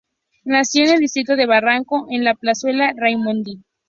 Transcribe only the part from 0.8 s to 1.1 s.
en el